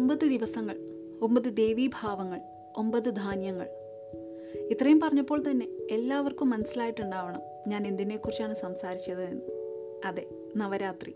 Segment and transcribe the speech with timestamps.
[0.00, 0.76] ഒമ്പത് ദിവസങ്ങൾ
[1.22, 2.40] ഒമ്പത് ദേവീഭാവങ്ങൾ
[2.76, 3.68] ഒമ്പത് ധാന്യങ്ങൾ.
[4.70, 9.42] ഇത്രയും പറഞ്ഞപ്പോൾ തന്നെ എല്ലാവർക്കും മനസ്സിലായിട്ടുണ്ടാവണം ഞാൻ എന്തിനെക്കുറിച്ചാണ് സംസാരിച്ചത് എന്ന്
[10.04, 10.26] അതെ
[10.56, 11.14] നവരാത്രി.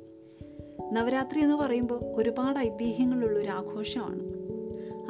[0.93, 4.21] നവരാത്രി എന്ന് പറയുമ്പോൾ ഒരുപാട് ഐതിഹ്യങ്ങളുള്ള ഒരു ആഘോഷമാണ്.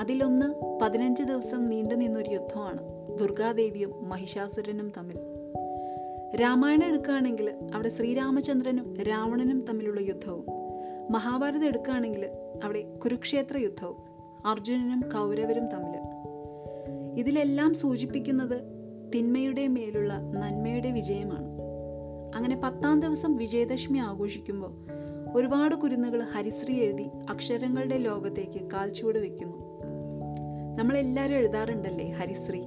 [0.00, 2.82] അതിലൊന്ന് പതിനഞ്ച് ദിവസം നീണ്ടു നിന്നൊരു യുദ്ധമാണ്
[3.18, 5.16] ദുർഗാദേവിയും മഹിഷാസുരനും തമ്മിൽ.
[6.36, 10.54] രാമായണം എടുക്കുകയാണെങ്കിൽ അവിടെ ശ്രീരാമചന്ദ്രനും രാവണനും തമ്മിലുള്ള യുദ്ധവും.
[11.11, 12.26] മഹാഭാരതം എടുക്കുകയാണെങ്കിൽ
[12.64, 13.96] അവിടെ കുരുക്ഷേത്ര യുദ്ധവും
[14.46, 15.99] അർജുനനും കൗരവരും തമ്മിൽ.
[17.21, 18.62] ഇതിലെല്ലാം സൂചിപ്പിക്കുന്നത്
[19.14, 21.45] തിന്മയുടെ മേലുള്ള നന്മയുടെ വിജയമാണ്.
[22.35, 24.86] അങ്ങനെ പത്താം ദിവസം വിജയദശമി ആഘോഷിക്കുമ്പോൾ
[25.35, 29.57] ഒരുപാട് കുരുന്നുകൾ ഹരിശ്രീ എഴുതി അക്ഷരങ്ങളുടെ ലോകത്തേക്ക് കാൽച്ചുവട് വെക്കുന്നു.
[30.79, 32.62] നമ്മളെല്ലാവരും എഴുതാറുണ്ടല്ലേ ഹരിശ്രീ?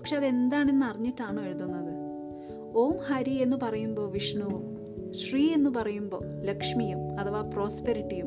[0.00, 1.94] പക്ഷെ അതെന്താണെന്ന് അറിഞ്ഞിട്ടാണോ എഴുതുന്നത്?
[2.74, 4.77] ഓം ഹരി എന്ന് പറയുമ്പോൾ വിഷ്ണുവും
[5.16, 8.26] ശ്രീ എന്ന് പറയുമ്പോൾ ലക്ഷ്മിയും അഥവാ പ്രോസ്പെരിറ്റിയും.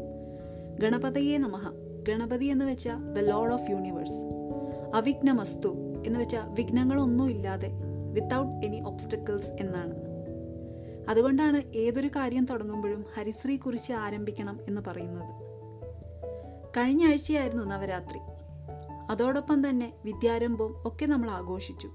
[0.80, 1.70] ഗണപതയെ നമഹ.
[2.08, 4.42] ഗണപതി എന്ന് വെച്ചാൽ ദ ലോഡ് ഓഫ് യൂണിവേഴ്സ്
[4.96, 7.70] അവിഘ്നമസ്തു എന്ന് വെച്ചാൽ വിഘ്നങ്ങളൊന്നും ഇല്ലാതെ
[8.14, 9.96] വിത്തൗട്ട് എനി ഒബ്സ്റ്റക്കിൾസ് എന്നാണ്.
[11.10, 15.52] അതുകൊണ്ടാണ് ഏതൊരു കാര്യം തുടങ്ങുമ്പോഴും ഹരിശ്രീ കുറിച്ച് ആരംഭിക്കണം എന്ന് പറയുന്നത്.
[16.78, 18.20] കഴിഞ്ഞ ആഴ്ചയായിരുന്നു നവരാത്രി.
[19.12, 21.90] അതോടൊപ്പം തന്നെ വിദ്യാരംഭവും ഒക്കെ നമ്മൾ ആഘോഷിച്ചു.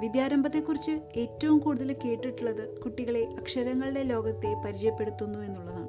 [0.00, 5.88] വിദ്യാരംഭത്തെക്കുറിച്ച് ഏറ്റവും കൂടുതൽ കേട്ടിട്ടുള്ളത് കുട്ടികളെ അക്ഷരങ്ങളുടെ ലോകത്തെ പരിചയപ്പെടുത്തുന്നു എന്നുള്ളതാണ്.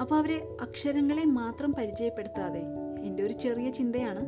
[0.00, 2.62] അപ്പോൾ അവരെ അക്ഷരങ്ങളെ മാത്രം പരിചയപ്പെടുത്താതെ
[3.04, 4.26] എന്റെ ഒരു ചെറിയ ചിന്തയാണ്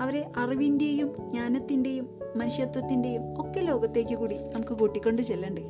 [0.00, 5.62] അവരെ അറിവിന്റെയും ജ്ഞാനത്തിന്റെയും മനുഷ്യത്വത്തിന്റെയും ഒക്കെ ലോകത്തേക്ക് കൂടി നമുക്ക് കൂട്ടിക്കൊണ്ട് ചെല്ലണ്ടേ?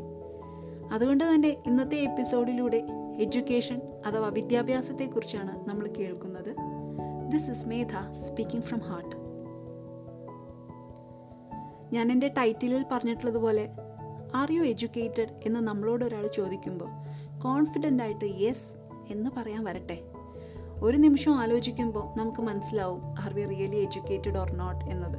[0.93, 2.83] അതുകൊണ്ട് തന്നെ ഇന്നത്തെ എപ്പിസോഡിലൂടെ
[3.19, 6.57] എഡ്യൂക്കേഷൻ അഥവാ വിദ്യാഭ്യാസത്തെക്കുറിച്ചാണ് നമ്മൾ കേൾക്കുന്നത്.
[7.33, 9.24] This is Medha speaking from heart
[11.93, 13.69] ഞാൻ എന്റെ ടൈറ്റിലിൽ പറഞ്ഞിട്ടുള്ളതുപോലെ
[14.35, 16.89] ആർ യു എഡ്യൂക്കേറ്റഡ് എന്ന് നമ്മളോട് ഒരാൾ ചോദിക്കുമ്പോൾ
[17.43, 18.77] കോൺഫിഡന്റ് ആയിട്ട് യെസ്
[19.13, 19.99] എന്ന് പറയാൻ വരട്ടെ.
[20.83, 25.19] ഒരു നിമിഷം ആലോചിക്കുമ്പോൾ നമുക്ക് മനസ്സിലാവും are we really educated or not എന്നത്.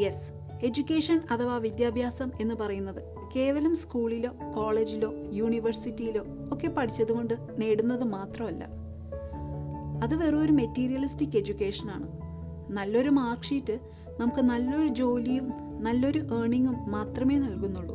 [0.00, 0.32] യെസ്
[0.66, 3.02] എഡ്യൂക്കേഷൻ അഥവാ വിദ്യാഭ്യാസം എന്ന് പറയുന്നത്
[3.36, 8.66] കേവലം സ്കൂളിലോ കോളേജിലോ യൂണിവേഴ്സിറ്റിയിലോ ഒക്കെ പഠിച്ചതുകൊണ്ട് നേടുന്നത് മാത്രമല്ല.
[10.02, 12.20] അത് വെറും ഒരു മെറ്റീരിയലിസ്റ്റിക് എഡ്യൂക്കേഷനാണ്.
[12.72, 13.78] നല്ലൊരു മാർക്ക് ഷീറ്റ്
[14.20, 15.50] നമുക്ക് നല്ലൊരു ജോലിയും
[15.80, 17.94] നല്ലൊരു ഏണിങ്ങും മാത്രമേ നൽകുന്നുള്ളൂ.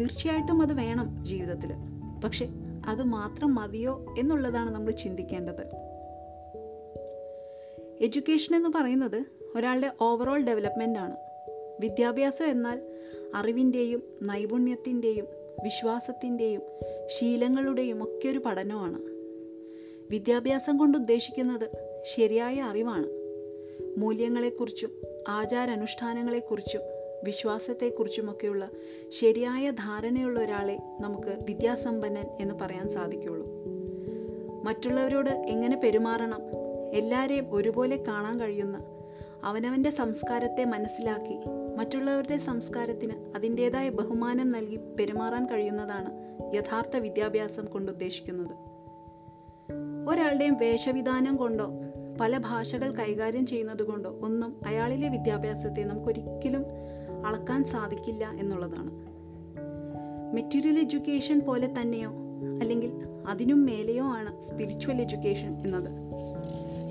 [0.00, 1.68] തീർച്ചയായിട്ടും അത് വേണം ജീവിതത്തിൽ
[2.24, 2.48] പക്ഷെ
[2.86, 5.60] അത് മാത്രം മതിയോ എന്നുള്ളതാണ് നമ്മൾ ചിന്തിക്കേണ്ടത്.
[8.00, 9.24] എഡ്യൂക്കേഷൻ എന്ന് പറയുന്നത്
[9.56, 11.16] ഒരാളുടെ ഓവറോൾ ഡെവലപ്മെന്റ് ആണ്.
[11.80, 12.80] വിദ്യാഭ്യാസം എന്നാൽ
[13.34, 15.26] അറിവിന്റെയും നൈപുണ്യത്തിന്റെയും
[15.64, 16.62] വിശ്വാസത്തിന്റെയും
[17.06, 18.98] ശീലങ്ങളുടെയും ഒക്കെ ഒരു പഠനമാണ്.
[20.10, 21.70] വിദ്യാഭ്യാസം കൊണ്ട് ഉദ്ദേശിക്കുന്നത്
[22.16, 23.06] ശരിയായ അറിവാണ്.
[23.96, 24.90] മൂല്യങ്ങളെക്കുറിച്ചും
[25.28, 26.80] ആചാരാനുഷ്ഠാനങ്ങളെക്കുറിച്ചും
[27.24, 28.68] വിശ്വാസത്തെക്കുറിച്ചുമൊക്കെയുള്ള
[29.08, 33.46] ശരിയായ ധാരണയുള്ള ഒരാളെ നമുക്ക് വിദ്യാസമ്പന്നൻ എന്ന് പറയാൻ സാധിക്കുള്ളൂ.
[34.64, 36.40] മറ്റുള്ളവരോട് എങ്ങനെ പെരുമാറണം
[36.92, 38.84] എല്ലാവരെയും ഒരുപോലെ കാണാൻ കഴിയുന്ന
[39.44, 41.40] അവനവന്റെ സംസ്കാരത്തെ മനസ്സിലാക്കി
[41.76, 48.56] മറ്റുള്ളവരുടെ സംസ്കാരത്തിന് അതിന്റേതായ ബഹുമാനം നൽകി പെരുമാറാൻ കഴിയുന്നതാണ് യഥാർത്ഥ വിദ്യാഭ്യാസം കൊണ്ട് ഉദ്ദേശിക്കുന്നത്.
[50.08, 51.70] ഒരാളുടെയും വേഷവിധാനം കൊണ്ടോ
[52.20, 56.64] പല ഭാഷകൾ കൈകാര്യം ചെയ്യുന്നത് കൊണ്ടോ ഒന്നും അയാളിലെ വിദ്യാഭ്യാസത്തെ നമുക്കൊരിക്കലും
[57.26, 58.90] അളക്കാൻ സാധിക്കില്ല എന്നുള്ളതാണ്.
[60.34, 62.10] മെറ്റീരിയൽ എഡ്യൂക്കേഷൻ പോലെ തന്നെയോ
[62.60, 62.92] അല്ലെങ്കിൽ
[63.28, 65.90] അതിനും മേലെയോ ആണ് സ്പിരിച്വൽ എഡ്യൂക്കേഷൻ എന്നത്.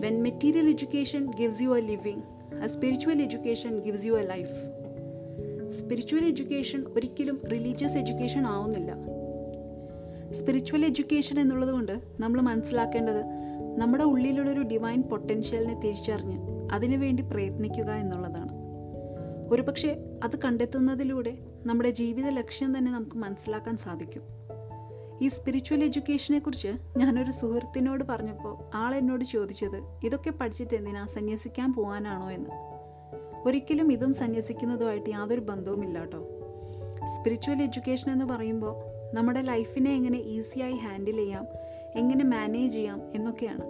[0.02, 2.22] When material education gives you a living
[2.64, 4.56] a spiritual education gives you a life
[5.80, 8.94] spiritual education ഒരിക്കലും റിലീജിയസ് എഡ്യൂക്കേഷൻ ആവുന്നില്ല.
[10.34, 13.24] സ്പിരിച്വൽ എഡ്യൂക്കേഷൻ എന്നുള്ളത് കൊണ്ട് നമ്മൾ മനസ്സിലാക്കേണ്ടത്
[13.78, 16.40] നമ്മുടെ ഉള്ളിലുള്ളൊരു ഡിവൈൻ പൊട്ടൻഷ്യലിനെ തിരിച്ചറിഞ്ഞ്
[16.72, 18.50] അതിനുവേണ്ടി പ്രയത്നിക്കുക എന്നുള്ളതാണ്.
[19.52, 24.22] ഒരുപക്ഷെ അത് കണ്ടെത്തുന്നതിലൂടെ നമ്മുടെ ജീവിത ലക്ഷ്യം തന്നെ നമുക്ക് മനസ്സിലാക്കാൻ സാധിക്കും.
[25.22, 26.68] ഈ സ്പിരിച്വൽ എഡ്യൂക്കേഷനെ കുറിച്ച്
[26.98, 32.50] ഞാനൊരു സുഹൃത്തിനോട് പറഞ്ഞപ്പോൾ ആൾ എന്നോട് ചോദിച്ചത് ഇതൊക്കെ പഠിച്ചിട്ട് എന്തിനാ സന്യസിക്കാൻ പോകാനാണോ എന്ന്?
[33.48, 36.30] ഒരിക്കലും ഇതും സന്യസിക്കുന്നതുമായിട്ട് യാതൊരു ബന്ധവുമില്ല കേട്ടോ.
[37.16, 38.76] സ്പിരിച്വൽ എഡ്യൂക്കേഷൻ എന്ന് പറയുമ്പോൾ
[39.16, 41.48] നമ്മുടെ ലൈഫിനെ എങ്ങനെ ഈസിയായി ഹാൻഡിൽ ചെയ്യാം
[41.98, 43.62] എങ്ങനെ മാനേജ് ചെയ്യാം എന്നൊക്കെയാണ്.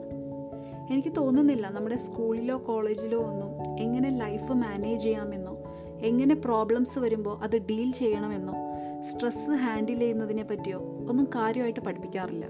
[0.94, 5.58] എനിക്ക് തോന്നുന്നില്ല നമ്മുടെ സ്കൂളിലോ കോളേജിലോ ഒന്നും എങ്ങനെ ലൈഫ് മാനേജ് ചെയ്യാമെന്നോ
[6.00, 8.54] എങ്ങനെ പ്രോബ്ലംസ് വരുമ്പോൾ അത് ഡീൽ ചെയ്യണമെന്നോ
[9.02, 12.48] സ്ട്രെസ്സ് ഹാൻഡിൽ ചെയ്യുന്നതിനെ പറ്റിയോ ഒന്നും കാര്യമായിട്ട് പഠിപ്പിക്കാറില്ല.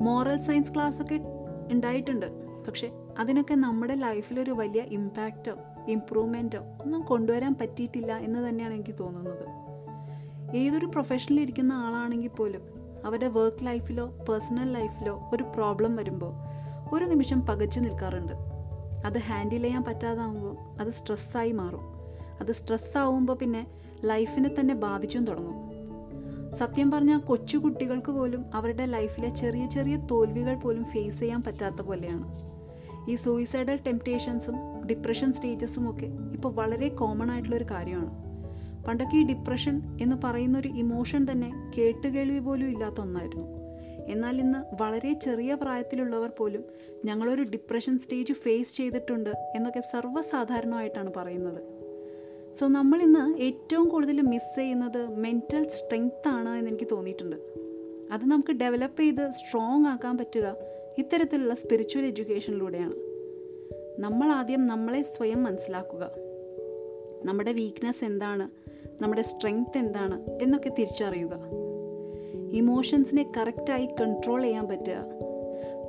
[0.00, 1.20] മോറൽ സയൻസ് ക്ലാസ്സൊക്കെ
[1.72, 2.26] ഉണ്ടായിട്ടുണ്ട്.
[2.66, 5.54] പക്ഷെ അതിനൊക്കെ നമ്മുടെ ലൈഫിലൊരു വലിയ ഇമ്പാക്റ്റോ
[5.88, 9.62] ഇമ്പ്രൂവ്മെന്റോ ഒന്നും കൊണ്ടുവരാൻ പറ്റിയിട്ടില്ല എന്ന് തന്നെയാണ് എനിക്ക് തോന്നുന്നത്.
[10.56, 16.32] ഏതൊരു പ്രൊഫഷനിലിരിക്കുന്ന ആളാണെങ്കിൽ പോലും അവരുടെ വർക്ക് ലൈഫിലോ പേഴ്സണൽ ലൈഫിലോ ഒരു പ്രോബ്ലം വരുമ്പോൾ
[16.94, 18.32] ഒരു നിമിഷം പകച്ചു നിൽക്കാറുണ്ട്.
[19.06, 21.80] അത് ഹാൻഡിൽ ചെയ്യാൻ പറ്റാതാവുമ്പോൾ അത് സ്ട്രെസ്സായി മാറും.
[22.40, 23.66] അത് സ്ട്രെസ്സാവുമ്പോൾ പിന്നെ
[24.04, 25.72] ലൈഫിനെ തന്നെ ബാധിച്ചും തുടങ്ങും.
[26.54, 32.42] സത്യം പറഞ്ഞാൽ കൊച്ചു കുട്ടികൾക്ക് പോലും അവരുടെ ലൈഫിലെ ചെറിയ ചെറിയ തോൽവികൾ പോലും ഫേസ് ചെയ്യാൻ പറ്റാത്ത പോലെയാണ്.
[33.10, 38.31] ഈ സൂയിസൈഡൽ ടെംപ്റ്റേഷൻസും ഡിപ്രഷൻ സ്റ്റേജസും ഒക്കെ ഇപ്പോൾ വളരെ കോമൺ ആയിട്ടുള്ള ഒരു കാര്യമാണ്.
[38.88, 43.62] പണ്ടൊക്കെ ഈ ഡിപ്രഷൻ എന്ന് പറയുന്ന ഒരു ഇമോഷൻ തന്നെ കേട്ടുകേൾവി പോലും ഇല്ലാത്ത ഒന്നായിരുന്നു.
[44.08, 46.64] എന്നാൽ ഇന്ന് വളരെ ചെറിയ പ്രായത്തിലുള്ളവർ പോലും
[47.04, 51.62] ഞങ്ങളൊരു ഡിപ്രഷൻ സ്റ്റേജ് ഫേസ് ചെയ്തിട്ടുണ്ട് എന്നൊക്കെ സർവസാധാരണമായിട്ടാണ് പറയുന്നത്.
[52.60, 57.36] സോ നമ്മൾ ഇന്ന് ഏറ്റവും കൂടുതൽ മിസ് ചെയ്യുന്നത് മെന്റൽ സ്ട്രെങ്ത് ആണ് എന്ന് എനിക്ക് തോന്നിയിട്ടുണ്ട്.
[58.12, 60.56] അത് നമുക്ക് ഡെവലപ്പ് ചെയ്ത് സ്ട്രോങ് ആക്കാൻ പറ്റുക
[60.98, 62.94] ഇത്തരത്തിലുള്ള സ്പിരിച്വൽ എഡ്യൂക്കേഷനിലൂടെയാണ്
[63.98, 66.10] നമ്മൾ ആദ്യം നമ്മളെ സ്വയം മനസ്സിലാക്കുക.
[67.24, 68.71] നമ്മുടെ വീക്ക്നെസ് എന്താണ്?
[69.02, 71.30] നമ്മുടെ സ്ട്രെങ്ത് എന്താണ് എന്നൊക്കെ തിരിച്ചറിയുക.
[72.52, 75.04] ഇമോഷൻസിനെ കറക്റ്റായി കൺട്രോൾ ചെയ്യാൻ പറ്റുക.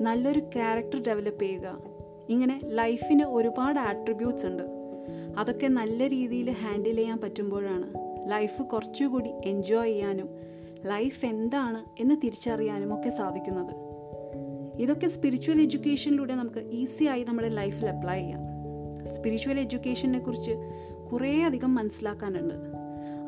[0.02, 1.84] നല്ലൊരു ക്യാരക്ടർ ഡെവലപ്പ് ചെയ്യുക.
[2.30, 4.64] ഇങ്ങനെ ലൈഫിന് ഒരുപാട് ആട്രിബ്യൂട്ട്സ് ഉണ്ട്.
[5.38, 7.94] അതൊക്കെ നല്ല രീതിയിൽ ഹാൻഡിൽ ചെയ്യാൻ പറ്റുമ്പോഴാണ്
[8.32, 10.30] ലൈഫ് കുറച്ചുകൂടി എൻജോയ് ചെയ്യാനും
[10.86, 13.76] ലൈഫ് എന്താണ് എന്ന് തിരിച്ചറിയാനും ഒക്കെ സാധിക്കുന്നത്.
[14.82, 18.40] ഇതൊക്കെ സ്പിരിച്വൽ എഡ്യൂക്കേഷനിലൂടെ നമുക്ക് ഈസി ആയി നമ്മുടെ ലൈഫിൽ അപ്ലൈ ചെയ്യാം.
[19.16, 20.52] സ്പിരിച്വൽ എഡ്യൂക്കേഷനെ കുറിച്ച്
[21.12, 22.73] കുറേ അധികം മനസ്സിലാക്കാനുണ്ട്.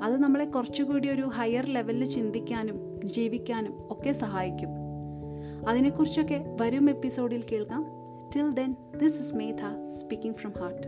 [0.03, 4.69] അത് നമ്മളെ കുറച്ചുകൂടി ഒരു ഹയർ ലെവലിൽ ചിന്തിക്കാനും ജീവിക്കാനും ഒക്കെ സഹായിക്കും.
[5.67, 7.85] അതിനെക്കുറിച്ചൊക്കെ വരും എപ്പിസോഡിൽ കേൾക്കാം.
[8.35, 9.57] Till then this is Medha
[10.01, 10.87] speaking from heart